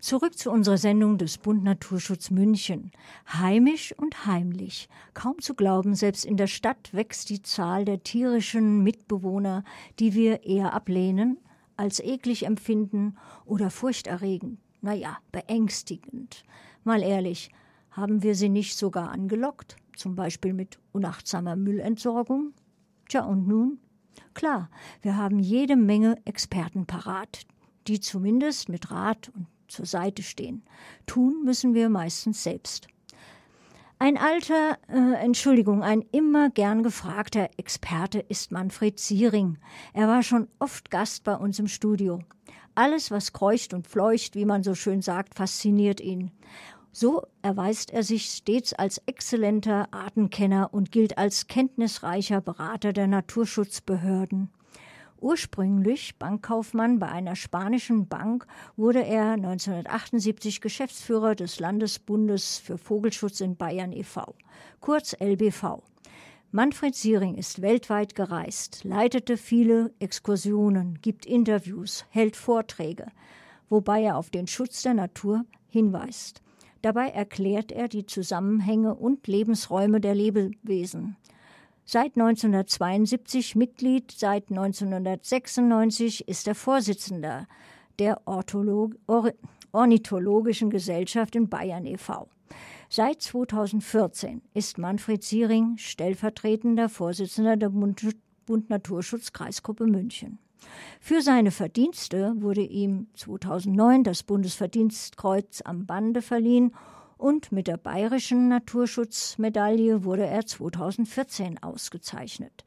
Zurück 0.00 0.38
zu 0.38 0.50
unserer 0.50 0.78
Sendung 0.78 1.18
des 1.18 1.36
Bund 1.36 1.62
Naturschutz 1.62 2.30
München. 2.30 2.90
Heimisch 3.30 3.94
und 3.98 4.24
heimlich. 4.24 4.88
Kaum 5.12 5.38
zu 5.40 5.52
glauben, 5.52 5.94
selbst 5.94 6.24
in 6.24 6.38
der 6.38 6.46
Stadt 6.46 6.94
wächst 6.94 7.28
die 7.28 7.42
Zahl 7.42 7.84
der 7.84 8.02
tierischen 8.02 8.82
Mitbewohner, 8.82 9.62
die 9.98 10.14
wir 10.14 10.44
eher 10.44 10.72
ablehnen, 10.72 11.36
als 11.76 12.00
eklig 12.00 12.46
empfinden 12.46 13.18
oder 13.44 13.68
furchterregend. 13.68 14.58
Naja, 14.80 15.18
beängstigend. 15.32 16.44
Mal 16.82 17.02
ehrlich, 17.02 17.50
haben 17.90 18.22
wir 18.22 18.34
sie 18.34 18.48
nicht 18.48 18.78
sogar 18.78 19.10
angelockt? 19.10 19.76
Zum 19.96 20.14
Beispiel 20.14 20.54
mit 20.54 20.78
unachtsamer 20.92 21.56
Müllentsorgung? 21.56 22.54
Tja, 23.06 23.26
und 23.26 23.46
nun? 23.46 23.78
Klar, 24.32 24.70
wir 25.02 25.18
haben 25.18 25.38
jede 25.38 25.76
Menge 25.76 26.16
Experten 26.24 26.86
parat, 26.86 27.42
die 27.86 28.00
zumindest 28.00 28.70
mit 28.70 28.90
Rat 28.90 29.30
und 29.34 29.46
zur 29.70 29.86
Seite 29.86 30.22
stehen. 30.22 30.62
Tun 31.06 31.44
müssen 31.44 31.74
wir 31.74 31.88
meistens 31.88 32.42
selbst. 32.42 32.88
Ein 33.98 34.16
alter, 34.16 34.78
äh, 34.88 35.22
Entschuldigung, 35.22 35.82
ein 35.82 36.02
immer 36.10 36.48
gern 36.48 36.82
gefragter 36.82 37.50
Experte 37.58 38.20
ist 38.20 38.50
Manfred 38.50 38.98
Siering. 38.98 39.58
Er 39.92 40.08
war 40.08 40.22
schon 40.22 40.48
oft 40.58 40.90
Gast 40.90 41.24
bei 41.24 41.34
uns 41.34 41.58
im 41.58 41.68
Studio. 41.68 42.20
Alles, 42.74 43.10
was 43.10 43.34
kreucht 43.34 43.74
und 43.74 43.86
fleucht, 43.86 44.36
wie 44.36 44.46
man 44.46 44.62
so 44.62 44.74
schön 44.74 45.02
sagt, 45.02 45.34
fasziniert 45.34 46.00
ihn. 46.00 46.30
So 46.92 47.22
erweist 47.42 47.90
er 47.90 48.02
sich 48.02 48.24
stets 48.24 48.72
als 48.72 49.02
exzellenter 49.06 49.88
Artenkenner 49.92 50.72
und 50.72 50.90
gilt 50.90 51.18
als 51.18 51.46
kenntnisreicher 51.46 52.40
Berater 52.40 52.94
der 52.94 53.06
Naturschutzbehörden. 53.06 54.50
Ursprünglich 55.20 56.16
Bankkaufmann 56.18 56.98
bei 56.98 57.08
einer 57.08 57.36
spanischen 57.36 58.08
Bank 58.08 58.46
wurde 58.76 59.04
er 59.04 59.32
1978 59.32 60.62
Geschäftsführer 60.62 61.34
des 61.34 61.60
Landesbundes 61.60 62.56
für 62.56 62.78
Vogelschutz 62.78 63.40
in 63.40 63.54
Bayern 63.54 63.92
e.V., 63.92 64.34
kurz 64.80 65.14
LBV. 65.20 65.82
Manfred 66.52 66.94
Siering 66.94 67.34
ist 67.34 67.60
weltweit 67.60 68.14
gereist, 68.14 68.82
leitete 68.82 69.36
viele 69.36 69.92
Exkursionen, 69.98 70.98
gibt 71.02 71.26
Interviews, 71.26 72.06
hält 72.08 72.34
Vorträge, 72.34 73.06
wobei 73.68 74.02
er 74.02 74.16
auf 74.16 74.30
den 74.30 74.46
Schutz 74.46 74.82
der 74.82 74.94
Natur 74.94 75.44
hinweist. 75.68 76.40
Dabei 76.80 77.08
erklärt 77.08 77.72
er 77.72 77.88
die 77.88 78.06
Zusammenhänge 78.06 78.94
und 78.94 79.26
Lebensräume 79.26 80.00
der 80.00 80.14
Lebewesen 80.14 81.16
seit 81.84 82.16
1972 82.16 83.56
Mitglied, 83.56 84.12
seit 84.12 84.50
1996 84.50 86.28
ist 86.28 86.48
er 86.48 86.54
Vorsitzender 86.54 87.46
der 87.98 88.20
Ortholog 88.26 88.96
Or 89.06 89.32
Ornithologischen 89.72 90.70
Gesellschaft 90.70 91.36
in 91.36 91.48
Bayern 91.48 91.86
e.V. 91.86 92.28
Seit 92.88 93.22
2014 93.22 94.42
ist 94.52 94.78
Manfred 94.78 95.22
Siering 95.22 95.76
stellvertretender 95.76 96.88
Vorsitzender 96.88 97.56
der 97.56 97.68
Bund, 97.68 98.04
Bund 98.46 98.68
Naturschutz 98.68 99.32
Kreisgruppe 99.32 99.86
München. 99.86 100.38
Für 101.00 101.22
seine 101.22 101.52
Verdienste 101.52 102.34
wurde 102.36 102.62
ihm 102.62 103.06
2009 103.14 104.04
das 104.04 104.22
Bundesverdienstkreuz 104.24 105.62
am 105.64 105.86
Bande 105.86 106.20
verliehen 106.20 106.72
und 107.20 107.52
mit 107.52 107.66
der 107.66 107.76
Bayerischen 107.76 108.48
Naturschutzmedaille 108.48 110.04
wurde 110.04 110.26
er 110.26 110.46
2014 110.46 111.62
ausgezeichnet. 111.62 112.64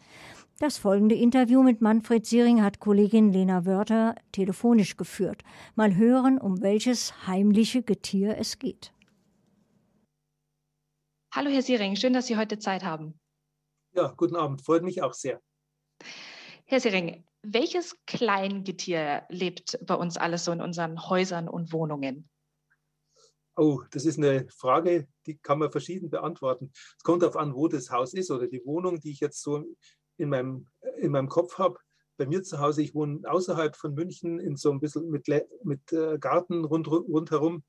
Das 0.59 0.77
folgende 0.77 1.15
Interview 1.15 1.63
mit 1.63 1.81
Manfred 1.81 2.25
Siering 2.25 2.61
hat 2.61 2.79
Kollegin 2.79 3.33
Lena 3.33 3.65
Wörter 3.65 4.15
telefonisch 4.31 4.95
geführt. 4.95 5.43
Mal 5.75 5.95
hören, 5.95 6.37
um 6.37 6.61
welches 6.61 7.27
heimliche 7.27 7.81
Getier 7.81 8.37
es 8.37 8.59
geht. 8.59 8.93
Hallo 11.33 11.49
Herr 11.49 11.63
Siering, 11.63 11.95
schön, 11.95 12.13
dass 12.13 12.27
Sie 12.27 12.37
heute 12.37 12.59
Zeit 12.59 12.83
haben. 12.83 13.19
Ja, 13.95 14.13
guten 14.15 14.35
Abend, 14.35 14.61
freut 14.61 14.83
mich 14.83 15.01
auch 15.01 15.13
sehr. 15.13 15.41
Herr 16.65 16.79
Siering, 16.79 17.25
welches 17.41 17.97
Kleingetier 18.05 19.23
lebt 19.29 19.79
bei 19.85 19.95
uns 19.95 20.17
alles 20.17 20.45
so 20.45 20.51
in 20.51 20.61
unseren 20.61 21.09
Häusern 21.09 21.49
und 21.49 21.73
Wohnungen? 21.73 22.29
Oh, 23.55 23.81
das 23.91 24.05
ist 24.05 24.17
eine 24.17 24.47
Frage, 24.49 25.07
die 25.27 25.37
kann 25.37 25.59
man 25.59 25.71
verschieden 25.71 26.09
beantworten. 26.09 26.71
Es 26.73 27.03
kommt 27.03 27.21
darauf 27.21 27.37
an, 27.37 27.53
wo 27.53 27.67
das 27.67 27.91
Haus 27.91 28.13
ist 28.13 28.31
oder 28.31 28.47
die 28.47 28.65
Wohnung, 28.65 28.99
die 28.99 29.11
ich 29.11 29.19
jetzt 29.19 29.43
so 29.43 29.63
in 30.17 30.29
meinem, 30.29 30.67
in 30.97 31.11
meinem 31.11 31.29
Kopf 31.29 31.59
habe. 31.59 31.77
Bei 32.17 32.25
mir 32.25 32.41
zu 32.43 32.59
Hause, 32.59 32.81
ich 32.81 32.95
wohne 32.95 33.21
außerhalb 33.29 33.75
von 33.75 33.93
München 33.93 34.39
in 34.39 34.55
so 34.55 34.71
ein 34.71 34.79
bisschen 34.79 35.09
mit, 35.09 35.27
mit 35.63 35.91
äh, 35.91 36.17
Garten 36.17 36.65
rund, 36.65 36.87
rundherum 36.87 37.63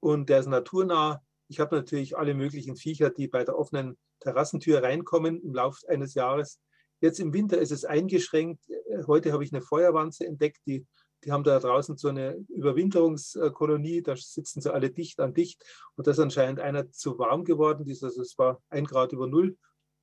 und 0.00 0.28
der 0.28 0.40
ist 0.40 0.46
naturnah. 0.46 1.22
Ich 1.48 1.58
habe 1.58 1.76
natürlich 1.76 2.16
alle 2.16 2.34
möglichen 2.34 2.76
Viecher, 2.76 3.10
die 3.10 3.28
bei 3.28 3.44
der 3.44 3.58
offenen 3.58 3.98
Terrassentür 4.20 4.82
reinkommen 4.82 5.42
im 5.42 5.54
Laufe 5.54 5.88
eines 5.88 6.14
Jahres. 6.14 6.60
Jetzt 7.00 7.18
im 7.18 7.32
Winter 7.32 7.58
ist 7.58 7.72
es 7.72 7.84
eingeschränkt. 7.84 8.62
Heute 9.06 9.32
habe 9.32 9.42
ich 9.42 9.52
eine 9.52 9.62
Feuerwanze 9.62 10.26
entdeckt, 10.26 10.60
die 10.66 10.86
die 11.24 11.32
haben 11.32 11.44
da 11.44 11.58
draußen 11.58 11.96
so 11.96 12.08
eine 12.08 12.36
Überwinterungskolonie, 12.48 14.02
da 14.02 14.16
sitzen 14.16 14.60
sie 14.60 14.72
alle 14.72 14.90
dicht 14.90 15.20
an 15.20 15.34
dicht 15.34 15.64
und 15.96 16.06
das 16.06 16.18
ist 16.18 16.22
anscheinend 16.22 16.60
einer 16.60 16.90
zu 16.90 17.18
warm 17.18 17.44
geworden. 17.44 17.86
Also 17.88 18.22
es 18.22 18.38
war 18.38 18.60
ein 18.70 18.84
Grad 18.84 19.12
über 19.12 19.26
Null. 19.26 19.56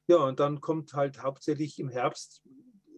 Ja, 0.07 0.17
und 0.17 0.39
dann 0.39 0.61
kommt 0.61 0.93
halt 0.93 1.21
hauptsächlich 1.21 1.79
im 1.79 1.89
Herbst 1.89 2.41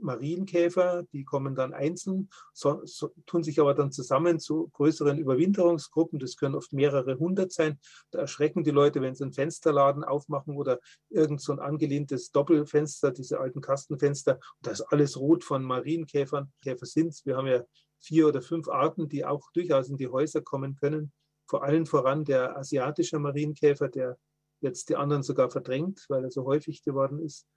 Marienkäfer, 0.01 1.03
die 1.11 1.23
kommen 1.23 1.55
dann 1.55 1.73
einzeln, 1.73 2.29
so, 2.53 2.81
so, 2.85 3.13
tun 3.25 3.43
sich 3.43 3.59
aber 3.59 3.73
dann 3.73 3.91
zusammen 3.91 4.39
zu 4.39 4.69
größeren 4.73 5.17
Überwinterungsgruppen. 5.17 6.19
Das 6.19 6.37
können 6.37 6.55
oft 6.55 6.73
mehrere 6.73 7.17
hundert 7.17 7.51
sein. 7.51 7.79
Da 8.11 8.19
erschrecken 8.19 8.63
die 8.63 8.71
Leute, 8.71 9.01
wenn 9.01 9.15
sie 9.15 9.23
einen 9.23 9.33
Fensterladen 9.33 10.03
aufmachen 10.03 10.55
oder 10.55 10.79
irgend 11.09 11.41
so 11.41 11.51
ein 11.51 11.59
angelehntes 11.59 12.31
Doppelfenster, 12.31 13.11
diese 13.11 13.39
alten 13.39 13.61
Kastenfenster. 13.61 14.35
Und 14.35 14.67
da 14.67 14.71
ist 14.71 14.81
alles 14.81 15.17
rot 15.17 15.43
von 15.43 15.63
Marienkäfern. 15.63 16.51
Käfer 16.61 16.85
sind 16.85 17.19
Wir 17.25 17.37
haben 17.37 17.47
ja 17.47 17.63
vier 17.99 18.27
oder 18.27 18.41
fünf 18.41 18.67
Arten, 18.67 19.09
die 19.09 19.25
auch 19.25 19.51
durchaus 19.51 19.89
in 19.89 19.97
die 19.97 20.07
Häuser 20.07 20.41
kommen 20.41 20.75
können. 20.75 21.11
Vor 21.47 21.63
allen 21.63 21.85
voran 21.85 22.25
der 22.25 22.57
asiatische 22.57 23.19
Marienkäfer, 23.19 23.89
der 23.89 24.17
jetzt 24.61 24.89
die 24.89 24.95
anderen 24.95 25.23
sogar 25.23 25.49
verdrängt, 25.49 26.05
weil 26.09 26.23
er 26.23 26.31
so 26.31 26.45
häufig 26.45 26.83
geworden 26.83 27.19
ist. 27.19 27.47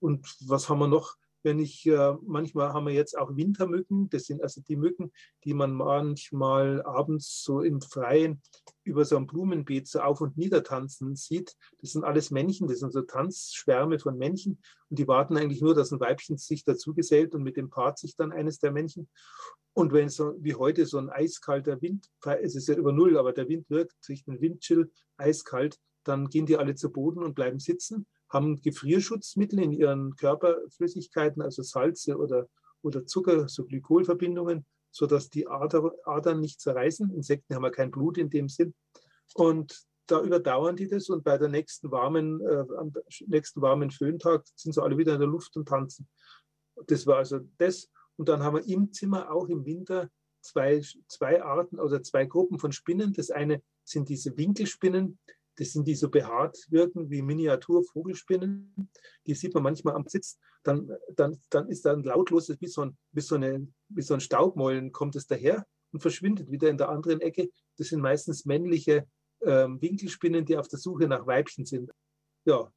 Und 0.00 0.26
was 0.46 0.68
haben 0.68 0.78
wir 0.78 0.88
noch? 0.88 1.16
Wenn 1.44 1.58
ich, 1.58 1.84
äh, 1.86 2.14
manchmal 2.22 2.72
haben 2.72 2.86
wir 2.86 2.94
jetzt 2.94 3.18
auch 3.18 3.34
Wintermücken. 3.34 4.08
Das 4.10 4.26
sind 4.26 4.42
also 4.42 4.60
die 4.60 4.76
Mücken, 4.76 5.12
die 5.44 5.54
man 5.54 5.72
manchmal 5.72 6.82
abends 6.82 7.42
so 7.42 7.62
im 7.62 7.80
Freien 7.80 8.40
über 8.84 9.04
so 9.04 9.16
ein 9.16 9.26
Blumenbeet 9.26 9.86
so 9.86 10.00
auf 10.00 10.20
und 10.20 10.36
nieder 10.36 10.62
tanzen 10.62 11.14
sieht. 11.16 11.56
Das 11.80 11.92
sind 11.92 12.04
alles 12.04 12.30
Männchen, 12.30 12.68
das 12.68 12.80
sind 12.80 12.92
so 12.92 13.02
Tanzschwärme 13.02 13.98
von 13.98 14.18
Männchen. 14.18 14.58
Und 14.90 14.98
die 14.98 15.08
warten 15.08 15.36
eigentlich 15.36 15.62
nur, 15.62 15.74
dass 15.74 15.92
ein 15.92 16.00
Weibchen 16.00 16.36
sich 16.36 16.64
dazu 16.64 16.94
gesellt 16.94 17.34
und 17.34 17.42
mit 17.42 17.56
dem 17.56 17.70
paart 17.70 17.98
sich 17.98 18.16
dann 18.16 18.32
eines 18.32 18.58
der 18.58 18.72
Männchen. 18.72 19.08
Und 19.74 19.92
wenn 19.92 20.08
so 20.08 20.34
wie 20.38 20.54
heute 20.54 20.84
so 20.86 20.98
ein 20.98 21.10
eiskalter 21.10 21.80
Wind, 21.80 22.08
es 22.42 22.54
ist 22.54 22.68
ja 22.68 22.74
über 22.74 22.92
Null, 22.92 23.16
aber 23.16 23.32
der 23.32 23.48
Wind 23.48 23.70
wirkt 23.70 24.02
sich 24.04 24.26
ein 24.26 24.40
Windchill 24.40 24.90
eiskalt, 25.16 25.78
dann 26.04 26.28
gehen 26.28 26.46
die 26.46 26.56
alle 26.56 26.74
zu 26.74 26.90
Boden 26.90 27.22
und 27.22 27.34
bleiben 27.34 27.58
sitzen, 27.58 28.06
haben 28.28 28.60
Gefrierschutzmittel 28.60 29.60
in 29.60 29.72
ihren 29.72 30.16
Körperflüssigkeiten, 30.16 31.42
also 31.42 31.62
Salze 31.62 32.16
oder, 32.16 32.48
oder 32.82 33.06
Zucker, 33.06 33.48
so 33.48 33.64
Glykolverbindungen, 33.64 34.66
sodass 34.92 35.30
die 35.30 35.48
Ader, 35.48 35.92
Adern 36.04 36.40
nicht 36.40 36.60
zerreißen. 36.60 37.12
Insekten 37.12 37.54
haben 37.54 37.64
ja 37.64 37.70
kein 37.70 37.90
Blut 37.90 38.18
in 38.18 38.30
dem 38.30 38.48
Sinn. 38.48 38.74
Und 39.34 39.82
da 40.06 40.20
überdauern 40.20 40.76
die 40.76 40.88
das 40.88 41.08
und 41.08 41.24
bei 41.24 41.38
der 41.38 41.48
nächsten 41.48 41.90
warmen, 41.90 42.40
äh, 42.42 42.64
am 42.76 42.92
nächsten 43.26 43.62
warmen 43.62 43.90
Föhntag 43.90 44.44
sind 44.54 44.72
sie 44.74 44.82
alle 44.82 44.98
wieder 44.98 45.14
in 45.14 45.20
der 45.20 45.28
Luft 45.28 45.56
und 45.56 45.66
tanzen. 45.66 46.08
Das 46.86 47.06
war 47.06 47.16
also 47.16 47.40
das. 47.58 47.90
Und 48.16 48.28
dann 48.28 48.42
haben 48.42 48.56
wir 48.56 48.68
im 48.68 48.92
Zimmer 48.92 49.32
auch 49.32 49.48
im 49.48 49.64
Winter 49.64 50.10
zwei, 50.42 50.82
zwei 51.08 51.42
Arten 51.42 51.80
oder 51.80 52.02
zwei 52.02 52.26
Gruppen 52.26 52.58
von 52.58 52.72
Spinnen. 52.72 53.12
Das 53.12 53.30
eine 53.30 53.62
sind 53.84 54.08
diese 54.08 54.36
Winkelspinnen, 54.36 55.18
das 55.56 55.72
sind 55.72 55.86
die 55.86 55.94
so 55.94 56.08
behaart 56.08 56.56
wirken 56.70 57.10
wie 57.10 57.22
Miniaturvogelspinnen. 57.22 58.90
Die 59.26 59.34
sieht 59.34 59.54
man 59.54 59.62
manchmal 59.62 59.94
am 59.94 60.06
Sitz. 60.06 60.38
Dann, 60.62 60.90
dann, 61.14 61.38
dann 61.50 61.68
ist 61.68 61.84
da 61.84 61.92
ein 61.92 62.04
lautloses, 62.04 62.60
wie 62.60 62.68
so 62.68 62.82
ein, 62.82 62.96
wie 63.12 63.20
so 63.20 63.34
eine, 63.34 63.66
wie 63.88 64.02
so 64.02 64.14
ein 64.14 64.20
Staubmollen 64.20 64.92
kommt 64.92 65.16
es 65.16 65.26
daher 65.26 65.66
und 65.92 66.00
verschwindet 66.00 66.50
wieder 66.50 66.70
in 66.70 66.78
der 66.78 66.88
anderen 66.88 67.20
Ecke. 67.20 67.50
Das 67.76 67.88
sind 67.88 68.00
meistens 68.00 68.46
männliche 68.46 69.06
ähm, 69.42 69.80
Winkelspinnen, 69.82 70.44
die 70.44 70.56
auf 70.56 70.68
der 70.68 70.78
Suche 70.78 71.06
nach 71.06 71.26
Weibchen 71.26 71.66
sind. 71.66 71.90
Ja, 72.44 72.70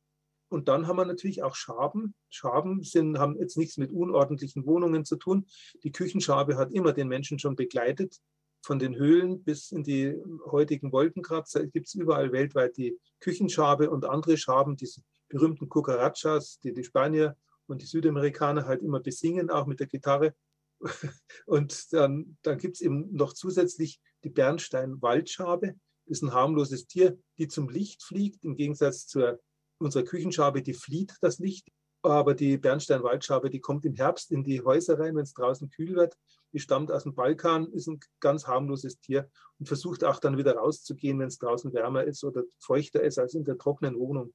und 0.49 0.67
dann 0.67 0.87
haben 0.87 0.97
wir 0.97 1.05
natürlich 1.05 1.43
auch 1.43 1.55
Schaben. 1.55 2.13
Schaben 2.29 2.83
sind, 2.83 3.17
haben 3.17 3.37
jetzt 3.37 3.57
nichts 3.57 3.77
mit 3.77 3.91
unordentlichen 3.91 4.65
Wohnungen 4.65 5.05
zu 5.05 5.15
tun. 5.15 5.47
Die 5.83 5.91
Küchenschabe 5.91 6.57
hat 6.57 6.71
immer 6.71 6.93
den 6.93 7.07
Menschen 7.07 7.39
schon 7.39 7.55
begleitet. 7.55 8.19
Von 8.65 8.79
den 8.79 8.95
Höhlen 8.95 9.43
bis 9.43 9.71
in 9.71 9.83
die 9.83 10.19
heutigen 10.47 10.91
Wolkenkratzer 10.91 11.67
gibt 11.67 11.85
es 11.85 11.93
überall 11.93 12.31
weltweit 12.31 12.75
die 12.77 12.97
Küchenschabe 13.19 13.91
und 13.91 14.05
andere 14.05 14.37
Schaben, 14.37 14.75
diese 14.75 15.01
berühmten 15.27 15.69
Cucarachas, 15.69 16.59
die 16.61 16.73
die 16.73 16.83
Spanier 16.83 17.37
und 17.67 17.83
die 17.83 17.85
Südamerikaner 17.85 18.65
halt 18.65 18.81
immer 18.81 19.01
besingen, 19.01 19.51
auch 19.51 19.67
mit 19.67 19.81
der 19.81 19.85
Gitarre. 19.85 20.33
Und 21.45 21.93
dann, 21.93 22.37
dann 22.41 22.57
gibt 22.57 22.77
es 22.77 22.81
eben 22.81 23.13
noch 23.13 23.33
zusätzlich 23.33 24.01
die 24.23 24.29
Bernstein-Waldschabe. 24.29 25.75
Ist 26.07 26.23
ein 26.23 26.33
harmloses 26.33 26.87
Tier, 26.87 27.19
die 27.37 27.47
zum 27.47 27.69
Licht 27.69 28.01
fliegt, 28.01 28.43
im 28.43 28.55
Gegensatz 28.55 29.05
zu 29.05 29.39
unserer 29.77 30.03
Küchenschabe, 30.03 30.63
die 30.63 30.73
flieht 30.73 31.13
das 31.21 31.37
Licht. 31.37 31.67
Aber 32.05 32.35
die 32.35 32.57
Bernstein-Waldschabe, 32.57 33.49
die 33.49 33.59
kommt 33.59 33.83
im 33.83 33.95
Herbst 33.95 34.31
in 34.31 34.43
die 34.43 34.61
Häuser 34.61 34.99
rein, 34.99 35.15
wenn 35.15 35.23
es 35.23 35.33
draußen 35.33 35.69
kühl 35.69 35.95
wird. 35.95 36.15
Die 36.53 36.59
stammt 36.59 36.91
aus 36.91 37.03
dem 37.03 37.15
Balkan, 37.15 37.71
ist 37.73 37.87
ein 37.87 37.99
ganz 38.19 38.45
harmloses 38.45 38.99
Tier 38.99 39.29
und 39.59 39.67
versucht 39.67 40.03
auch 40.03 40.19
dann 40.19 40.37
wieder 40.37 40.55
rauszugehen, 40.55 41.19
wenn 41.19 41.27
es 41.27 41.39
draußen 41.39 41.73
wärmer 41.73 42.03
ist 42.03 42.23
oder 42.23 42.43
feuchter 42.59 43.01
ist 43.01 43.17
als 43.17 43.33
in 43.33 43.43
der 43.43 43.57
trockenen 43.57 43.97
Wohnung. 43.97 44.33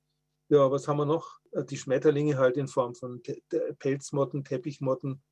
Ja, 0.49 0.69
was 0.71 0.89
haben 0.89 0.97
wir 0.97 1.07
noch? 1.07 1.39
Äh, 1.53 1.65
die 1.65 1.77
Schmetterlinge 1.77 2.37
halt 2.37 2.57
in 2.57 2.67
Form 2.67 2.95
von 2.95 3.23
Pelzmotten, 3.79 4.43
Teppichmotten 4.43 5.23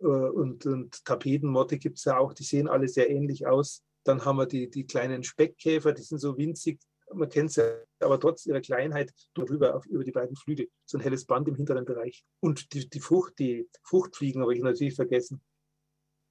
äh, 0.00 0.06
und, 0.06 0.66
und 0.66 1.02
Tapetenmotte 1.04 1.78
gibt 1.78 1.96
es 1.96 2.04
ja 2.04 2.18
auch. 2.18 2.34
Die 2.34 2.44
sehen 2.44 2.68
alle 2.68 2.88
sehr 2.88 3.08
ähnlich 3.08 3.46
aus. 3.46 3.82
Dann 4.04 4.24
haben 4.24 4.36
wir 4.36 4.46
die, 4.46 4.68
die 4.68 4.86
kleinen 4.86 5.24
Speckkäfer, 5.24 5.92
die 5.92 6.02
sind 6.02 6.18
so 6.18 6.36
winzig. 6.36 6.78
Man 7.12 7.28
kennt 7.28 7.52
sie, 7.52 7.84
aber 8.00 8.18
trotz 8.18 8.46
ihrer 8.46 8.60
Kleinheit 8.60 9.12
drüber 9.34 9.76
auf, 9.76 9.86
über 9.86 10.04
die 10.04 10.12
beiden 10.12 10.36
Flügel. 10.36 10.68
So 10.84 10.98
ein 10.98 11.02
helles 11.02 11.24
Band 11.24 11.48
im 11.48 11.54
hinteren 11.54 11.84
Bereich. 11.84 12.24
Und 12.40 12.72
die, 12.72 12.88
die 12.88 13.00
Frucht, 13.00 13.38
die 13.38 13.68
Fruchtfliegen 13.84 14.42
habe 14.42 14.54
ich 14.54 14.60
natürlich 14.60 14.94
vergessen. 14.94 15.40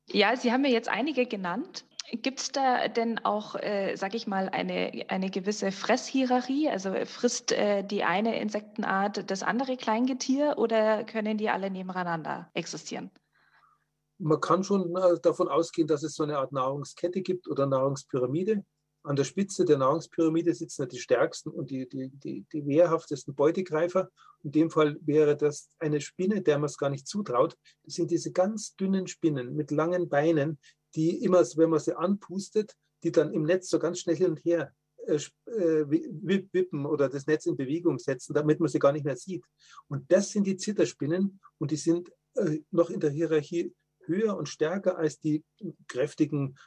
Ja, 0.08 0.36
Sie 0.36 0.52
haben 0.52 0.62
mir 0.62 0.72
jetzt 0.72 0.90
einige 0.90 1.26
genannt. 1.26 1.86
Gibt 2.12 2.40
es 2.40 2.52
da 2.52 2.88
denn 2.88 3.20
auch, 3.26 3.56
äh, 3.56 3.96
sag 3.96 4.14
ich 4.14 4.28
mal, 4.28 4.50
eine, 4.50 5.06
eine 5.08 5.32
gewisse 5.32 5.72
Fresshierarchie? 5.72 6.70
Also 6.70 6.94
frisst 7.06 7.52
äh, 7.52 7.84
die 7.84 8.04
eine 8.04 8.40
Insektenart 8.40 9.30
das 9.32 9.42
andere 9.42 9.76
Kleingetier 9.76 10.56
oder 10.58 11.04
können 11.04 11.38
die 11.38 11.50
alle 11.50 11.72
nebeneinander 11.72 12.50
existieren? 12.54 13.10
Man 14.20 14.40
kann 14.40 14.64
schon 14.64 14.96
äh, 14.96 15.20
davon 15.22 15.48
ausgehen, 15.48 15.88
dass 15.88 16.04
es 16.04 16.14
so 16.14 16.24
eine 16.24 16.38
Art 16.38 16.52
Nahrungskette 16.52 17.22
gibt 17.22 17.48
oder 17.48 17.66
Nahrungspyramide. 17.66 18.64
An 19.06 19.16
der 19.16 19.24
Spitze 19.24 19.66
der 19.66 19.78
Nahrungspyramide 19.78 20.54
sitzen 20.56 20.90
die 20.90 20.98
stärksten 20.98 21.52
und 21.52 21.70
die, 21.70 21.88
die, 21.88 22.10
die, 22.10 22.46
die 22.52 22.66
wehrhaftesten 22.66 23.36
Beutegreifer. 23.36 24.10
In 24.44 24.52
dem 24.52 24.72
Fall 24.72 24.98
wäre 25.02 25.38
das 25.38 25.70
eine 25.78 26.02
Spinne, 26.02 26.42
der 26.42 26.58
man 26.58 26.66
es 26.66 26.78
gar 26.78 26.90
nicht 26.90 27.08
zutraut. 27.08 27.56
Das 27.84 27.94
sind 27.94 28.10
diese 28.10 28.32
ganz 28.32 28.76
dünnen 28.76 29.06
Spinnen 29.08 29.56
mit 29.56 29.70
langen 29.70 30.10
Beinen, 30.10 30.58
die 30.96 31.24
immer, 31.24 31.42
wenn 31.56 31.70
man 31.70 31.80
sie 31.80 31.96
anpustet, 31.96 32.74
die 33.04 33.12
dann 33.12 33.32
im 33.32 33.44
Netz 33.44 33.70
so 33.70 33.78
ganz 33.78 34.00
schnell 34.00 34.16
hin 34.16 34.32
und 34.32 34.44
her 34.44 34.74
äh, 35.06 35.20
äh 35.52 35.86
wippen 35.88 36.88
oder 36.88 37.08
das 37.08 37.28
Netz 37.28 37.46
in 37.46 37.56
Bewegung 37.56 38.00
setzen, 38.00 38.34
damit 38.34 38.60
man 38.60 38.70
sie 38.70 38.80
gar 38.80 38.92
nicht 38.92 39.06
mehr 39.06 39.18
sieht. 39.18 39.46
Und 39.88 40.12
das 40.12 40.32
sind 40.32 40.48
die 40.48 40.58
Zitterspinnen 40.58 41.40
und 41.60 41.70
die 41.70 41.78
sind 41.78 42.12
äh, 42.34 42.60
noch 42.72 42.90
in 42.90 43.00
der 43.00 43.12
Hierarchie 43.12 43.72
höher 44.08 44.36
und 44.36 44.50
stärker 44.50 44.98
als 44.98 45.20
die 45.20 45.44
kräftigen, 45.88 46.58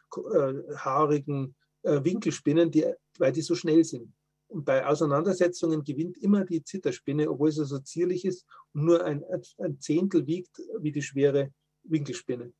haarigen 0.76 1.54
äh, 1.82 2.02
Winkelspinnen, 2.02 2.70
die, 2.70 2.84
weil 3.18 3.32
die 3.32 3.42
so 3.42 3.54
schnell 3.54 3.84
sind. 3.84 4.12
Und 4.48 4.64
bei 4.64 4.86
Auseinandersetzungen 4.86 5.84
gewinnt 5.84 6.16
immer 6.18 6.44
die 6.44 6.64
Zitterspinne, 6.64 7.30
obwohl 7.30 7.52
sie 7.52 7.66
so 7.66 7.78
zierlich 7.80 8.24
ist 8.24 8.46
und 8.72 8.84
nur 8.84 9.04
ein, 9.04 9.22
ein 9.58 9.78
Zehntel 9.78 10.26
wiegt 10.26 10.62
wie 10.80 10.90
die 10.90 11.02
schwere 11.02 11.52
Winkelspinne. 11.84 12.52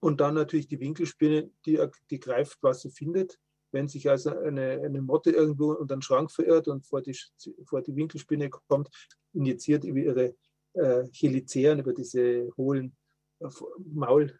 Und 0.00 0.20
dann 0.20 0.34
natürlich 0.34 0.68
die 0.68 0.80
Winkelspinne, 0.80 1.50
die, 1.66 1.80
die 2.10 2.20
greift, 2.20 2.58
was 2.60 2.82
sie 2.82 2.90
findet. 2.90 3.38
Wenn 3.72 3.88
sich 3.88 4.08
also 4.08 4.30
eine, 4.36 4.82
eine 4.84 5.00
Motte 5.00 5.30
irgendwo 5.30 5.72
unter 5.72 5.96
den 5.96 6.02
Schrank 6.02 6.30
verirrt 6.30 6.68
und 6.68 6.86
vor 6.86 7.02
die, 7.02 7.16
vor 7.64 7.82
die 7.82 7.96
Winkelspinne 7.96 8.50
kommt, 8.50 8.88
injiziert 9.32 9.84
über 9.84 9.98
ihre 9.98 10.34
äh, 10.74 11.08
Cheliceren, 11.10 11.80
über 11.80 11.92
diese 11.92 12.50
hohlen 12.56 12.96
äh, 13.40 13.48
Maul-, 13.92 14.38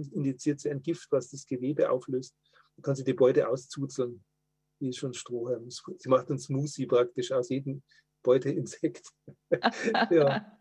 Sie 0.00 0.70
ein 0.70 0.82
Gift, 0.82 1.08
was 1.10 1.30
das 1.30 1.46
Gewebe 1.46 1.90
auflöst. 1.90 2.34
Dann 2.76 2.82
kann 2.82 2.94
sie 2.94 3.04
die 3.04 3.14
Beute 3.14 3.48
auszuzeln, 3.48 4.24
wie 4.78 4.92
schon 4.92 5.14
Strohhalm. 5.14 5.68
Sie 5.70 6.08
macht 6.08 6.28
einen 6.28 6.38
Smoothie 6.38 6.86
praktisch 6.86 7.32
aus 7.32 7.48
jedem 7.48 7.82
Beuteinsekt. 8.22 9.06
ja. 10.10 10.58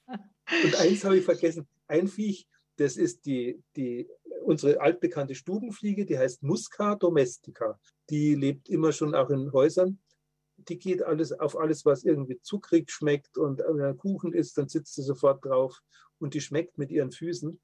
Und 0.64 0.76
eins 0.76 1.04
habe 1.04 1.18
ich 1.18 1.26
vergessen. 1.26 1.68
Ein 1.88 2.08
Viech, 2.08 2.48
das 2.78 2.98
ist 2.98 3.26
die, 3.26 3.62
die, 3.76 4.10
unsere 4.44 4.82
altbekannte 4.82 5.36
Stubenfliege, 5.36 6.06
die 6.06 6.18
heißt 6.18 6.44
Musca 6.44 6.96
domestica. 6.96 7.80
Die 8.10 8.36
lebt 8.36 8.70
immer 8.70 8.92
schon 8.92 9.16
auch 9.16 9.30
in 9.30 9.52
Häusern. 9.52 10.00
Die 10.58 10.78
geht 10.78 11.02
alles 11.04 11.32
auf 11.32 11.58
alles, 11.58 11.86
was 11.86 12.04
irgendwie 12.04 12.40
zuckrig 12.42 12.92
schmeckt 12.92 13.38
und 13.38 13.60
wenn 13.60 13.82
ein 13.82 13.98
Kuchen 13.98 14.34
ist, 14.34 14.58
dann 14.58 14.68
sitzt 14.68 14.96
sie 14.96 15.02
sofort 15.02 15.44
drauf 15.44 15.80
und 16.20 16.34
die 16.34 16.42
schmeckt 16.42 16.78
mit 16.78 16.92
ihren 16.92 17.12
Füßen. 17.12 17.60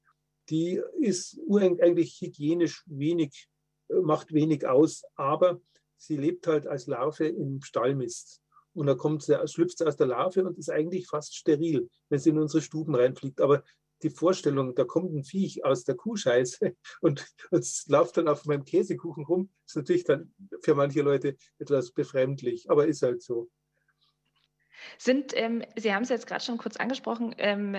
Die 0.50 0.80
ist 1.00 1.38
eigentlich 1.50 2.20
hygienisch 2.20 2.82
wenig, 2.86 3.48
macht 3.88 4.32
wenig 4.32 4.66
aus, 4.66 5.02
aber 5.14 5.60
sie 5.96 6.16
lebt 6.16 6.46
halt 6.46 6.66
als 6.66 6.86
Larve 6.86 7.26
im 7.26 7.62
Stallmist. 7.62 8.40
Und 8.74 8.86
da 8.86 8.94
kommt 8.94 9.22
sie, 9.22 9.36
schlüpft 9.48 9.78
sie 9.78 9.86
aus 9.86 9.96
der 9.96 10.06
Larve 10.06 10.44
und 10.44 10.58
ist 10.58 10.70
eigentlich 10.70 11.08
fast 11.08 11.36
steril, 11.36 11.88
wenn 12.08 12.18
sie 12.18 12.30
in 12.30 12.38
unsere 12.38 12.62
Stuben 12.62 12.94
reinfliegt. 12.94 13.40
Aber 13.40 13.64
die 14.02 14.10
Vorstellung, 14.10 14.74
da 14.74 14.84
kommt 14.84 15.12
ein 15.12 15.24
Viech 15.24 15.64
aus 15.64 15.84
der 15.84 15.96
Kuhscheiße 15.96 16.76
und 17.00 17.26
es 17.50 17.86
läuft 17.88 18.16
dann 18.16 18.28
auf 18.28 18.44
meinem 18.46 18.64
Käsekuchen 18.64 19.24
rum, 19.24 19.50
ist 19.66 19.76
natürlich 19.76 20.04
dann 20.04 20.32
für 20.62 20.74
manche 20.74 21.02
Leute 21.02 21.36
etwas 21.58 21.90
befremdlich, 21.90 22.70
aber 22.70 22.86
ist 22.86 23.02
halt 23.02 23.22
so. 23.22 23.50
Sind, 24.96 25.32
ähm, 25.34 25.64
Sie 25.76 25.92
haben 25.92 26.04
es 26.04 26.08
jetzt 26.08 26.28
gerade 26.28 26.44
schon 26.44 26.58
kurz 26.58 26.76
angesprochen, 26.76 27.34
ähm, 27.38 27.76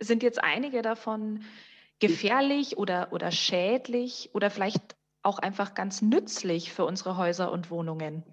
sind 0.00 0.22
jetzt 0.22 0.42
einige 0.42 0.82
davon 0.82 1.42
gefährlich 2.00 2.76
oder, 2.76 3.12
oder 3.12 3.30
schädlich 3.30 4.30
oder 4.34 4.50
vielleicht 4.50 4.96
auch 5.22 5.38
einfach 5.38 5.74
ganz 5.74 6.02
nützlich 6.02 6.72
für 6.72 6.84
unsere 6.84 7.16
Häuser 7.16 7.50
und 7.50 7.70
Wohnungen? 7.70 8.24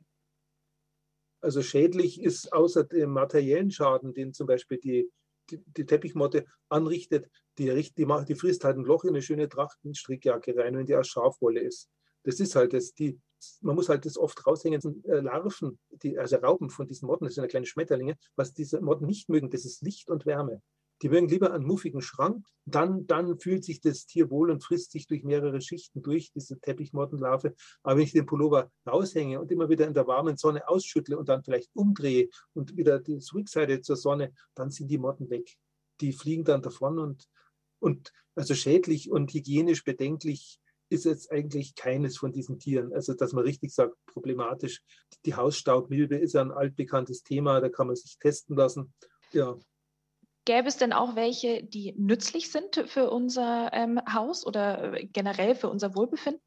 Also 1.41 1.61
schädlich 1.61 2.21
ist 2.21 2.53
außer 2.53 2.83
dem 2.83 3.11
materiellen 3.11 3.71
Schaden, 3.71 4.13
den 4.13 4.33
zum 4.33 4.45
Beispiel 4.45 4.77
die 4.77 5.09
die, 5.51 5.63
die 5.77 5.85
Teppichmotte 5.85 6.45
anrichtet, 6.69 7.29
die, 7.57 7.91
die, 7.97 8.05
macht, 8.05 8.29
die 8.29 8.35
frisst 8.35 8.63
halt 8.63 8.77
ein 8.77 8.85
Loch 8.85 9.03
in 9.03 9.11
eine 9.11 9.21
schöne 9.21 9.49
Trachtenstrickjacke 9.49 10.55
rein, 10.57 10.77
wenn 10.77 10.85
die 10.85 10.95
aus 10.95 11.07
Schafwolle 11.07 11.61
ist. 11.61 11.89
Das 12.23 12.39
ist 12.39 12.55
halt 12.55 12.73
das, 12.73 12.93
die, 12.93 13.19
man 13.61 13.75
muss 13.75 13.89
halt 13.89 14.05
das 14.05 14.17
oft 14.17 14.45
raushängen, 14.45 15.03
äh, 15.05 15.19
Larven, 15.19 15.79
die, 15.89 16.17
also 16.17 16.37
Raupen 16.37 16.69
von 16.69 16.87
diesen 16.87 17.07
Motten, 17.07 17.25
das 17.25 17.35
sind 17.35 17.43
ja 17.43 17.47
kleine 17.47 17.65
Schmetterlinge, 17.65 18.17
was 18.35 18.53
diese 18.53 18.81
Motten 18.81 19.05
nicht 19.05 19.29
mögen, 19.29 19.49
das 19.49 19.65
ist 19.65 19.81
Licht 19.81 20.09
und 20.09 20.25
Wärme. 20.25 20.61
Die 21.01 21.09
mögen 21.09 21.27
lieber 21.27 21.51
einen 21.51 21.65
muffigen 21.65 22.01
Schrank, 22.01 22.45
dann, 22.65 23.07
dann 23.07 23.39
fühlt 23.39 23.63
sich 23.63 23.81
das 23.81 24.05
Tier 24.05 24.29
wohl 24.29 24.51
und 24.51 24.63
frisst 24.63 24.91
sich 24.91 25.07
durch 25.07 25.23
mehrere 25.23 25.59
Schichten 25.59 26.01
durch, 26.01 26.31
diese 26.31 26.59
Teppichmottenlarve. 26.59 27.55
Aber 27.81 27.97
wenn 27.97 28.03
ich 28.03 28.13
den 28.13 28.25
Pullover 28.25 28.71
raushänge 28.87 29.39
und 29.39 29.51
immer 29.51 29.69
wieder 29.69 29.87
in 29.87 29.93
der 29.93 30.07
warmen 30.07 30.37
Sonne 30.37 30.67
ausschüttle 30.67 31.17
und 31.17 31.27
dann 31.27 31.43
vielleicht 31.43 31.71
umdrehe 31.73 32.29
und 32.53 32.77
wieder 32.77 32.99
die 32.99 33.19
Rückseite 33.33 33.81
zur 33.81 33.95
Sonne, 33.95 34.33
dann 34.53 34.69
sind 34.69 34.89
die 34.89 34.99
Motten 34.99 35.29
weg. 35.29 35.57
Die 36.01 36.13
fliegen 36.13 36.43
dann 36.43 36.61
davon 36.61 36.99
und, 36.99 37.27
und 37.79 38.11
also 38.35 38.53
schädlich 38.53 39.09
und 39.09 39.33
hygienisch 39.33 39.83
bedenklich 39.83 40.59
ist 40.89 41.05
jetzt 41.05 41.31
eigentlich 41.31 41.73
keines 41.75 42.17
von 42.17 42.31
diesen 42.33 42.59
Tieren. 42.59 42.93
Also, 42.93 43.13
dass 43.13 43.31
man 43.31 43.45
richtig 43.45 43.73
sagt, 43.73 43.95
problematisch. 44.07 44.81
Die 45.25 45.35
Hausstaubmilbe 45.35 46.17
ist 46.17 46.35
ein 46.35 46.51
altbekanntes 46.51 47.23
Thema, 47.23 47.61
da 47.61 47.69
kann 47.69 47.87
man 47.87 47.95
sich 47.95 48.17
testen 48.17 48.57
lassen. 48.57 48.93
Ja, 49.31 49.57
Gäbe 50.45 50.67
es 50.67 50.77
denn 50.77 50.93
auch 50.93 51.15
welche, 51.15 51.63
die 51.63 51.93
nützlich 51.97 52.51
sind 52.51 52.83
für 52.87 53.11
unser 53.11 53.71
ähm, 53.73 53.99
Haus 54.11 54.45
oder 54.45 54.93
äh, 54.93 55.05
generell 55.05 55.55
für 55.55 55.69
unser 55.69 55.95
Wohlbefinden? 55.95 56.41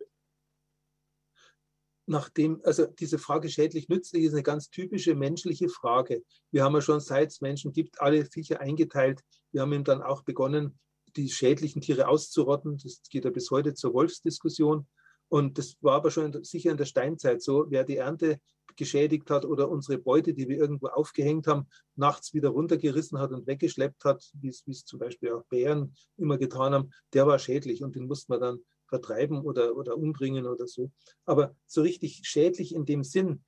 Nachdem, 2.06 2.60
also 2.64 2.86
diese 2.86 3.18
Frage 3.18 3.48
schädlich 3.48 3.88
nützlich 3.88 4.24
ist 4.24 4.34
eine 4.34 4.42
ganz 4.42 4.68
typische 4.68 5.14
menschliche 5.14 5.68
Frage. 5.68 6.22
Wir 6.50 6.64
haben 6.64 6.74
ja 6.74 6.82
schon 6.82 7.00
seit 7.00 7.30
es 7.30 7.40
Menschen 7.40 7.72
gibt, 7.72 8.00
alle 8.00 8.26
Viecher 8.26 8.60
eingeteilt. 8.60 9.22
Wir 9.52 9.62
haben 9.62 9.72
eben 9.72 9.84
dann 9.84 10.02
auch 10.02 10.22
begonnen, 10.22 10.78
die 11.16 11.30
schädlichen 11.30 11.80
Tiere 11.80 12.08
auszurotten. 12.08 12.76
Das 12.76 13.00
geht 13.08 13.24
ja 13.24 13.30
bis 13.30 13.50
heute 13.50 13.74
zur 13.74 13.94
Wolfsdiskussion. 13.94 14.86
Und 15.28 15.56
das 15.56 15.76
war 15.80 15.94
aber 15.94 16.10
schon 16.10 16.44
sicher 16.44 16.70
in 16.70 16.76
der 16.76 16.84
Steinzeit 16.84 17.42
so. 17.42 17.66
Wer 17.68 17.84
die 17.84 17.96
Ernte 17.96 18.38
geschädigt 18.76 19.30
hat 19.30 19.44
oder 19.44 19.68
unsere 19.68 19.98
Beute, 19.98 20.34
die 20.34 20.48
wir 20.48 20.58
irgendwo 20.58 20.88
aufgehängt 20.88 21.46
haben, 21.46 21.68
nachts 21.96 22.34
wieder 22.34 22.50
runtergerissen 22.50 23.18
hat 23.18 23.32
und 23.32 23.46
weggeschleppt 23.46 24.04
hat, 24.04 24.30
wie 24.34 24.48
es, 24.48 24.84
zum 24.84 24.98
Beispiel 24.98 25.32
auch 25.32 25.44
Bären 25.44 25.94
immer 26.16 26.38
getan 26.38 26.74
haben, 26.74 26.90
der 27.12 27.26
war 27.26 27.38
schädlich 27.38 27.82
und 27.82 27.94
den 27.94 28.06
musste 28.06 28.32
man 28.32 28.40
dann 28.40 28.58
vertreiben 28.86 29.40
oder, 29.40 29.76
oder 29.76 29.96
umbringen 29.96 30.46
oder 30.46 30.66
so. 30.66 30.90
Aber 31.24 31.54
so 31.66 31.82
richtig 31.82 32.20
schädlich 32.24 32.74
in 32.74 32.84
dem 32.84 33.02
Sinn, 33.02 33.42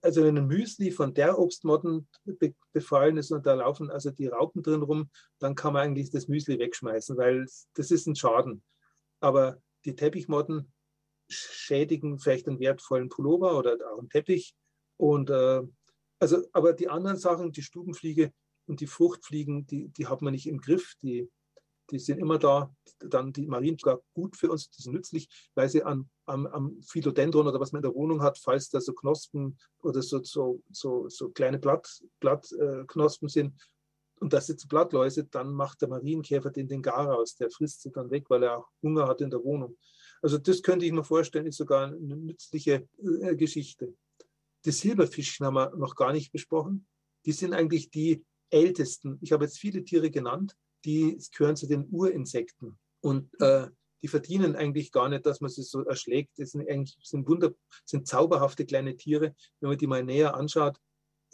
also 0.00 0.24
wenn 0.24 0.36
ein 0.36 0.46
Müsli 0.46 0.90
von 0.90 1.14
der 1.14 1.38
Obstmotten 1.38 2.08
befallen 2.72 3.16
ist 3.16 3.30
und 3.30 3.46
da 3.46 3.54
laufen 3.54 3.90
also 3.90 4.10
die 4.10 4.26
Raupen 4.26 4.62
drin 4.62 4.82
rum, 4.82 5.10
dann 5.38 5.54
kann 5.54 5.72
man 5.72 5.82
eigentlich 5.82 6.10
das 6.10 6.28
Müsli 6.28 6.58
wegschmeißen, 6.58 7.16
weil 7.16 7.46
das 7.74 7.90
ist 7.90 8.06
ein 8.06 8.16
Schaden. 8.16 8.62
Aber 9.20 9.60
die 9.84 9.94
Teppichmotten, 9.94 10.72
schädigen 11.28 12.18
vielleicht 12.18 12.48
einen 12.48 12.60
wertvollen 12.60 13.08
Pullover 13.08 13.58
oder 13.58 13.76
auch 13.92 13.98
einen 13.98 14.10
Teppich. 14.10 14.54
Und 14.96 15.30
äh, 15.30 15.62
also, 16.18 16.46
aber 16.52 16.72
die 16.72 16.88
anderen 16.88 17.18
Sachen, 17.18 17.52
die 17.52 17.62
Stubenfliege 17.62 18.32
und 18.66 18.80
die 18.80 18.86
Fruchtfliegen, 18.86 19.66
die, 19.66 19.88
die 19.88 20.06
hat 20.06 20.22
man 20.22 20.32
nicht 20.32 20.46
im 20.46 20.60
Griff. 20.60 20.94
Die, 21.02 21.30
die 21.90 21.98
sind 21.98 22.18
immer 22.18 22.38
da. 22.38 22.74
Dann 22.98 23.32
die 23.32 23.46
Marien 23.46 23.76
sogar 23.78 24.00
gut 24.14 24.36
für 24.36 24.50
uns, 24.50 24.70
die 24.70 24.82
sind 24.82 24.94
nützlich, 24.94 25.28
weil 25.54 25.68
sie 25.68 25.82
an, 25.82 26.08
am, 26.24 26.46
am 26.46 26.80
Philodendron 26.82 27.46
oder 27.46 27.60
was 27.60 27.72
man 27.72 27.80
in 27.80 27.90
der 27.90 27.94
Wohnung 27.94 28.22
hat, 28.22 28.38
falls 28.38 28.70
da 28.70 28.80
so 28.80 28.92
Knospen 28.92 29.58
oder 29.82 30.02
so, 30.02 30.22
so, 30.22 30.62
so, 30.70 31.08
so 31.08 31.28
kleine 31.30 31.58
Blattknospen 31.58 32.08
Blatt, 32.18 32.50
äh, 32.56 33.28
sind, 33.28 33.54
und 34.20 34.32
das 34.32 34.46
sind 34.46 34.66
Blattläuse, 34.68 35.24
dann 35.24 35.52
macht 35.52 35.82
der 35.82 35.88
Marienkäfer 35.88 36.50
den, 36.50 36.68
den 36.68 36.82
Gar 36.82 37.14
aus, 37.14 37.36
der 37.36 37.50
frisst 37.50 37.82
sie 37.82 37.92
dann 37.92 38.10
weg, 38.10 38.24
weil 38.30 38.44
er 38.44 38.58
auch 38.58 38.68
Hunger 38.82 39.06
hat 39.06 39.20
in 39.20 39.30
der 39.30 39.44
Wohnung. 39.44 39.76
Also 40.26 40.38
das 40.38 40.60
könnte 40.60 40.84
ich 40.84 40.90
mir 40.90 41.04
vorstellen, 41.04 41.46
ist 41.46 41.58
sogar 41.58 41.86
eine 41.86 42.16
nützliche 42.16 42.88
äh, 43.22 43.36
Geschichte. 43.36 43.94
Die 44.64 44.72
Silberfischen 44.72 45.46
haben 45.46 45.54
wir 45.54 45.76
noch 45.76 45.94
gar 45.94 46.12
nicht 46.12 46.32
besprochen. 46.32 46.88
Die 47.24 47.30
sind 47.30 47.54
eigentlich 47.54 47.90
die 47.90 48.24
ältesten. 48.50 49.18
Ich 49.20 49.30
habe 49.30 49.44
jetzt 49.44 49.56
viele 49.56 49.84
Tiere 49.84 50.10
genannt, 50.10 50.56
die 50.84 51.16
gehören 51.32 51.54
zu 51.54 51.68
den 51.68 51.86
Urinsekten. 51.92 52.76
Und 53.02 53.40
äh, 53.40 53.68
die 54.02 54.08
verdienen 54.08 54.56
eigentlich 54.56 54.90
gar 54.90 55.08
nicht, 55.08 55.24
dass 55.26 55.40
man 55.40 55.48
sie 55.48 55.62
so 55.62 55.84
erschlägt. 55.84 56.32
Das 56.38 56.50
sind 56.50 56.68
eigentlich 56.68 56.98
sind 57.04 57.28
wunder, 57.28 57.54
sind 57.84 58.08
zauberhafte 58.08 58.66
kleine 58.66 58.96
Tiere. 58.96 59.32
Wenn 59.60 59.68
man 59.68 59.78
die 59.78 59.86
mal 59.86 60.02
näher 60.02 60.34
anschaut, 60.34 60.80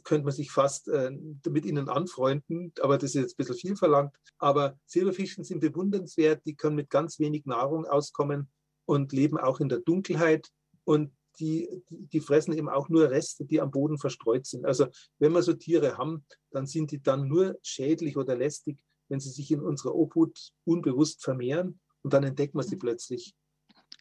könnte 0.04 0.26
man 0.26 0.34
sich 0.34 0.50
fast 0.50 0.88
äh, 0.88 1.12
mit 1.48 1.64
ihnen 1.64 1.88
anfreunden, 1.88 2.74
aber 2.82 2.98
das 2.98 3.14
ist 3.14 3.22
jetzt 3.22 3.32
ein 3.32 3.36
bisschen 3.38 3.56
viel 3.56 3.76
verlangt. 3.76 4.14
Aber 4.36 4.78
Silberfischen 4.84 5.44
sind 5.44 5.60
bewundernswert, 5.60 6.44
die 6.44 6.56
können 6.56 6.76
mit 6.76 6.90
ganz 6.90 7.18
wenig 7.18 7.46
Nahrung 7.46 7.86
auskommen 7.86 8.50
und 8.84 9.12
leben 9.12 9.38
auch 9.38 9.60
in 9.60 9.68
der 9.68 9.78
Dunkelheit. 9.78 10.48
Und 10.84 11.12
die, 11.38 11.68
die 11.88 12.20
fressen 12.20 12.52
eben 12.52 12.68
auch 12.68 12.88
nur 12.88 13.10
Reste, 13.10 13.44
die 13.44 13.60
am 13.60 13.70
Boden 13.70 13.98
verstreut 13.98 14.46
sind. 14.46 14.66
Also 14.66 14.86
wenn 15.18 15.32
wir 15.32 15.42
so 15.42 15.54
Tiere 15.54 15.96
haben, 15.96 16.24
dann 16.50 16.66
sind 16.66 16.90
die 16.90 17.02
dann 17.02 17.28
nur 17.28 17.58
schädlich 17.62 18.16
oder 18.16 18.36
lästig, 18.36 18.78
wenn 19.08 19.20
sie 19.20 19.30
sich 19.30 19.50
in 19.50 19.60
unserer 19.60 19.94
Obhut 19.94 20.52
unbewusst 20.64 21.22
vermehren 21.22 21.80
und 22.02 22.12
dann 22.12 22.24
entdecken 22.24 22.58
wir 22.58 22.62
sie 22.62 22.76
plötzlich. 22.76 23.34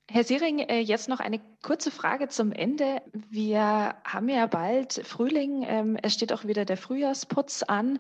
Herr 0.10 0.26
Siering, 0.26 0.60
äh, 0.60 0.80
jetzt 0.80 1.08
noch 1.08 1.22
eine 1.22 1.40
kurze 1.64 1.90
Frage 1.90 2.28
zum 2.28 2.52
Ende. 2.52 3.02
Wir 3.30 3.96
haben 4.04 4.28
ja 4.28 4.46
bald 4.46 4.94
Frühling, 5.06 5.64
ähm, 5.66 5.98
es 6.02 6.14
steht 6.14 6.34
auch 6.34 6.44
wieder 6.44 6.66
der 6.66 6.76
Frühjahrsputz 6.76 7.64
an. 7.64 7.98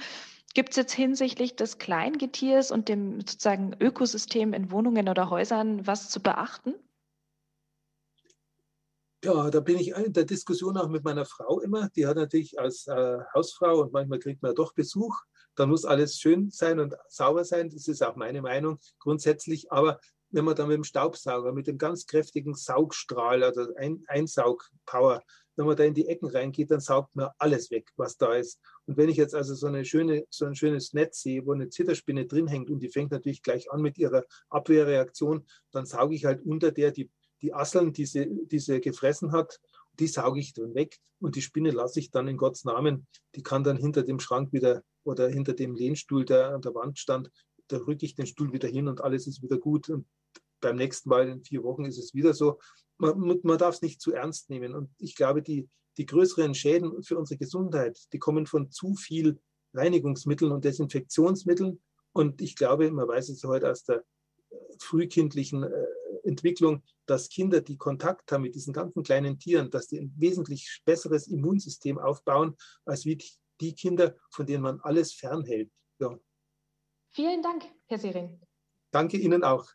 Gibt 0.53 0.71
es 0.71 0.75
jetzt 0.75 0.93
hinsichtlich 0.93 1.55
des 1.55 1.77
Kleingetiers 1.77 2.71
und 2.71 2.89
dem 2.89 3.21
sozusagen 3.21 3.73
Ökosystem 3.79 4.53
in 4.53 4.71
Wohnungen 4.71 5.07
oder 5.07 5.29
Häusern 5.29 5.87
was 5.87 6.09
zu 6.09 6.21
beachten? 6.21 6.75
Ja, 9.23 9.51
da 9.51 9.59
bin 9.59 9.77
ich 9.77 9.89
in 9.89 10.13
der 10.13 10.25
Diskussion 10.25 10.77
auch 10.77 10.89
mit 10.89 11.03
meiner 11.03 11.25
Frau 11.25 11.59
immer. 11.59 11.89
Die 11.89 12.07
hat 12.07 12.17
natürlich 12.17 12.59
als 12.59 12.87
äh, 12.87 13.19
Hausfrau 13.35 13.81
und 13.81 13.93
manchmal 13.93 14.17
kriegt 14.17 14.41
man 14.41 14.55
doch 14.55 14.73
Besuch. 14.73 15.15
Da 15.55 15.67
muss 15.67 15.85
alles 15.85 16.17
schön 16.17 16.49
sein 16.49 16.79
und 16.79 16.95
sauber 17.07 17.45
sein. 17.45 17.69
Das 17.69 17.87
ist 17.87 18.01
auch 18.01 18.15
meine 18.15 18.41
Meinung 18.41 18.79
grundsätzlich. 18.97 19.71
Aber 19.71 19.99
wenn 20.31 20.45
man 20.45 20.55
dann 20.55 20.69
mit 20.69 20.77
dem 20.77 20.83
Staubsauger, 20.83 21.53
mit 21.53 21.67
dem 21.67 21.77
ganz 21.77 22.07
kräftigen 22.07 22.55
Saugstrahl, 22.55 23.43
also 23.43 23.67
Ein 23.75 24.03
Einsaugpower, 24.07 25.23
wenn 25.55 25.65
man 25.65 25.75
da 25.75 25.83
in 25.83 25.93
die 25.93 26.07
Ecken 26.07 26.27
reingeht, 26.27 26.71
dann 26.71 26.79
saugt 26.79 27.15
man 27.15 27.29
alles 27.37 27.71
weg, 27.71 27.89
was 27.97 28.17
da 28.17 28.33
ist. 28.35 28.59
Und 28.85 28.97
wenn 28.97 29.09
ich 29.09 29.17
jetzt 29.17 29.35
also 29.35 29.53
so, 29.53 29.67
eine 29.67 29.85
schöne, 29.85 30.25
so 30.29 30.45
ein 30.45 30.55
schönes 30.55 30.93
Netz 30.93 31.21
sehe, 31.21 31.45
wo 31.45 31.53
eine 31.53 31.69
Zitterspinne 31.69 32.25
drin 32.25 32.47
hängt 32.47 32.69
und 32.69 32.79
die 32.79 32.89
fängt 32.89 33.11
natürlich 33.11 33.41
gleich 33.41 33.71
an 33.71 33.81
mit 33.81 33.97
ihrer 33.97 34.23
Abwehrreaktion, 34.49 35.45
dann 35.71 35.85
sauge 35.85 36.15
ich 36.15 36.25
halt 36.25 36.43
unter 36.43 36.71
der 36.71 36.91
die 36.91 37.09
die 37.41 37.53
Asseln, 37.53 37.91
die 37.93 38.05
sie, 38.05 38.27
die 38.45 38.59
sie 38.59 38.81
gefressen 38.81 39.31
hat, 39.31 39.59
die 39.99 40.07
sauge 40.07 40.39
ich 40.39 40.53
dann 40.53 40.73
weg 40.75 40.97
und 41.19 41.35
die 41.35 41.41
Spinne 41.41 41.71
lasse 41.71 41.99
ich 41.99 42.11
dann 42.11 42.27
in 42.27 42.37
Gottes 42.37 42.63
Namen. 42.63 43.07
Die 43.35 43.43
kann 43.43 43.63
dann 43.63 43.77
hinter 43.77 44.03
dem 44.03 44.19
Schrank 44.19 44.53
wieder 44.53 44.83
oder 45.03 45.27
hinter 45.27 45.53
dem 45.53 45.75
Lehnstuhl, 45.75 46.25
der 46.25 46.53
an 46.53 46.61
der 46.61 46.75
Wand 46.75 46.99
stand, 46.99 47.29
da 47.67 47.77
rücke 47.77 48.05
ich 48.05 48.15
den 48.15 48.27
Stuhl 48.27 48.53
wieder 48.53 48.67
hin 48.67 48.87
und 48.87 49.01
alles 49.01 49.27
ist 49.27 49.41
wieder 49.41 49.57
gut. 49.57 49.89
Und 49.89 50.07
beim 50.59 50.75
nächsten 50.75 51.09
Mal 51.09 51.27
in 51.27 51.43
vier 51.43 51.63
Wochen 51.63 51.85
ist 51.85 51.97
es 51.97 52.13
wieder 52.13 52.33
so. 52.33 52.59
Man, 53.01 53.39
man 53.43 53.57
darf 53.57 53.75
es 53.75 53.81
nicht 53.81 54.01
zu 54.01 54.13
ernst 54.13 54.49
nehmen. 54.49 54.75
Und 54.75 54.89
ich 54.99 55.15
glaube, 55.15 55.41
die, 55.41 55.67
die 55.97 56.05
größeren 56.05 56.53
Schäden 56.53 57.03
für 57.03 57.17
unsere 57.17 57.37
Gesundheit, 57.37 57.99
die 58.13 58.19
kommen 58.19 58.45
von 58.45 58.71
zu 58.71 58.95
viel 58.95 59.39
Reinigungsmitteln 59.73 60.51
und 60.51 60.63
Desinfektionsmitteln. 60.63 61.81
Und 62.13 62.41
ich 62.41 62.55
glaube, 62.55 62.91
man 62.91 63.07
weiß 63.07 63.29
es 63.29 63.43
heute 63.43 63.71
aus 63.71 63.83
der 63.83 63.97
äh, 64.49 64.55
frühkindlichen 64.79 65.63
äh, 65.63 65.85
Entwicklung, 66.23 66.83
dass 67.05 67.29
Kinder, 67.29 67.61
die 67.61 67.77
Kontakt 67.77 68.31
haben 68.31 68.43
mit 68.43 68.55
diesen 68.55 68.73
ganzen 68.73 69.03
kleinen 69.03 69.39
Tieren, 69.39 69.71
dass 69.71 69.87
die 69.87 69.99
ein 69.99 70.13
wesentlich 70.17 70.81
besseres 70.85 71.27
Immunsystem 71.27 71.97
aufbauen, 71.97 72.55
als 72.85 73.05
wie 73.05 73.17
die 73.59 73.73
Kinder, 73.73 74.15
von 74.29 74.45
denen 74.45 74.63
man 74.63 74.79
alles 74.81 75.13
fernhält. 75.13 75.71
Ja. 75.99 76.17
Vielen 77.11 77.41
Dank, 77.41 77.63
Herr 77.87 77.97
Sering. 77.97 78.39
Danke 78.91 79.17
Ihnen 79.17 79.43
auch. 79.43 79.67